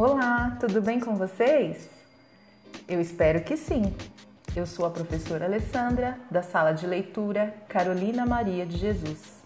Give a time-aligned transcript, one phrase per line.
[0.00, 1.90] Olá, tudo bem com vocês?
[2.86, 3.92] Eu espero que sim.
[4.54, 9.42] Eu sou a professora Alessandra, da sala de leitura Carolina Maria de Jesus.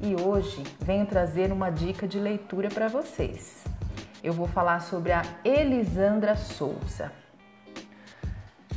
[0.00, 3.62] E hoje venho trazer uma dica de leitura para vocês.
[4.22, 7.12] Eu vou falar sobre a Elisandra Souza.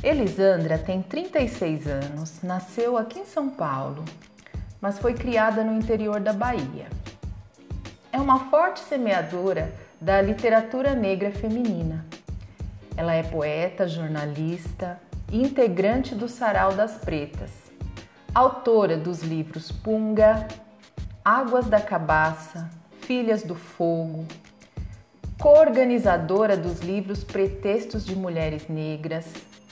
[0.02, 4.04] Elisandra tem 36 anos, nasceu aqui em São Paulo,
[4.78, 6.97] mas foi criada no interior da Bahia.
[8.18, 12.04] É uma forte semeadora da literatura negra feminina.
[12.96, 15.00] Ela é poeta, jornalista
[15.30, 17.52] e integrante do Sarau das Pretas,
[18.34, 20.48] autora dos livros Punga,
[21.24, 22.68] Águas da Cabaça,
[23.02, 24.26] Filhas do Fogo,
[25.38, 29.26] coorganizadora dos livros Pretextos de Mulheres Negras.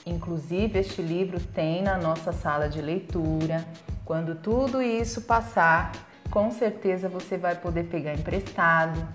[0.07, 3.67] Inclusive, este livro tem na nossa sala de leitura.
[4.05, 5.91] Quando tudo isso passar,
[6.37, 9.09] com certeza você vai poder pegar emprestado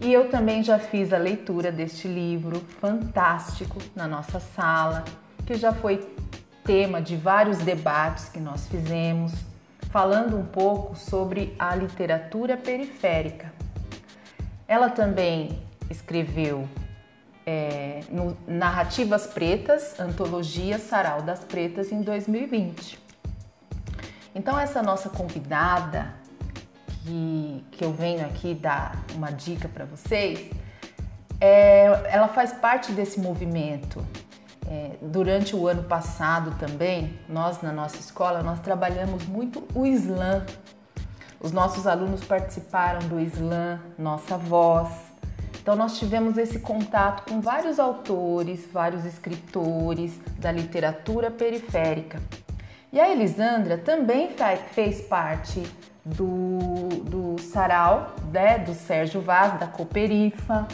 [0.00, 5.04] e eu também já fiz a leitura deste livro fantástico na nossa sala,
[5.44, 6.10] que já foi
[6.64, 9.34] tema de vários debates que nós fizemos,
[9.90, 13.52] falando um pouco sobre a literatura periférica.
[14.66, 16.66] Ela também escreveu
[17.44, 22.98] é, no Narrativas Pretas, Antologia Sarau das Pretas, em 2020.
[24.34, 26.23] Então, essa nossa convidada,
[27.04, 30.50] que, que eu venho aqui dar uma dica para vocês,
[31.40, 34.04] é, ela faz parte desse movimento.
[34.66, 40.44] É, durante o ano passado também, nós na nossa escola, nós trabalhamos muito o Islã.
[41.38, 44.88] Os nossos alunos participaram do Islã, Nossa Voz.
[45.60, 52.20] Então nós tivemos esse contato com vários autores, vários escritores da literatura periférica.
[52.90, 54.30] E a Elisandra também
[54.72, 55.62] fez parte
[56.04, 60.68] do, do sarau, né, do Sérgio Vaz, da Cooperifa,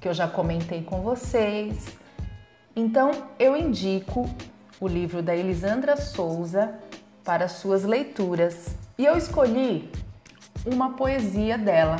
[0.00, 1.96] que eu já comentei com vocês.
[2.76, 4.28] Então, eu indico
[4.80, 6.74] o livro da Elisandra Souza
[7.24, 8.76] para suas leituras.
[8.96, 9.90] E eu escolhi
[10.64, 11.96] uma poesia dela,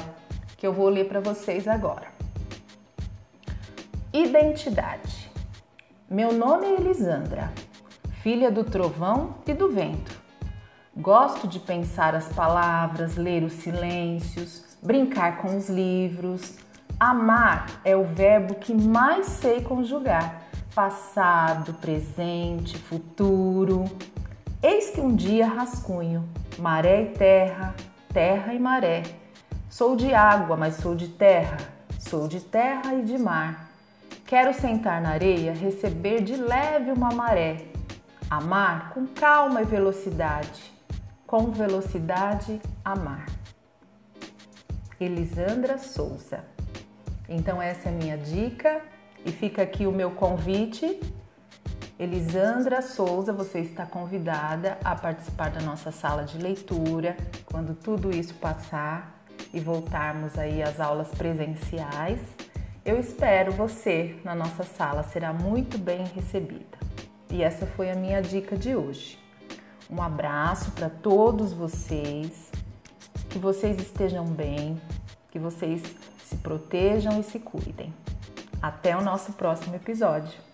[0.56, 2.08] que eu vou ler para vocês agora.
[4.12, 5.30] Identidade.
[6.10, 7.52] Meu nome é Elisandra,
[8.22, 10.17] filha do trovão e do vento.
[11.00, 16.58] Gosto de pensar as palavras, ler os silêncios, brincar com os livros.
[16.98, 20.42] Amar é o verbo que mais sei conjugar:
[20.74, 23.84] passado, presente, futuro.
[24.60, 27.76] Eis que um dia rascunho, maré e terra,
[28.12, 29.04] terra e maré.
[29.70, 31.58] Sou de água, mas sou de terra,
[31.96, 33.70] sou de terra e de mar.
[34.26, 37.66] Quero sentar na areia, receber de leve uma maré.
[38.28, 40.76] Amar com calma e velocidade
[41.28, 43.26] com velocidade amar.
[44.98, 46.42] Elisandra Souza.
[47.28, 48.80] Então essa é a minha dica
[49.26, 50.98] e fica aqui o meu convite.
[51.98, 58.32] Elisandra Souza, você está convidada a participar da nossa sala de leitura quando tudo isso
[58.36, 59.22] passar
[59.52, 62.20] e voltarmos aí às aulas presenciais.
[62.82, 66.78] Eu espero você na nossa sala, será muito bem recebida.
[67.30, 69.27] E essa foi a minha dica de hoje.
[69.90, 72.50] Um abraço para todos vocês.
[73.30, 74.80] Que vocês estejam bem,
[75.30, 75.82] que vocês
[76.24, 77.92] se protejam e se cuidem.
[78.60, 80.47] Até o nosso próximo episódio.